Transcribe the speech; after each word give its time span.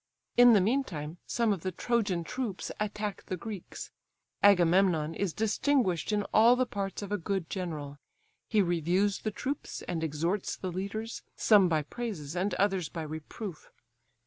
In 0.35 0.53
the 0.53 0.61
meantime 0.61 1.19
some 1.27 1.53
of 1.53 1.61
the 1.61 1.71
Trojan 1.71 2.23
troops 2.23 2.71
attack 2.79 3.23
the 3.27 3.37
Greeks. 3.37 3.91
Agamemnon 4.41 5.13
is 5.13 5.31
distinguished 5.31 6.11
in 6.11 6.23
all 6.33 6.55
the 6.55 6.65
parts 6.65 7.03
of 7.03 7.11
a 7.11 7.19
good 7.19 7.51
general; 7.51 7.99
he 8.49 8.63
reviews 8.63 9.19
the 9.19 9.29
troops, 9.29 9.83
and 9.83 10.03
exhorts 10.03 10.55
the 10.55 10.71
leaders, 10.71 11.21
some 11.35 11.69
by 11.69 11.83
praises 11.83 12.35
and 12.35 12.55
others 12.55 12.89
by 12.89 13.03
reproof. 13.03 13.69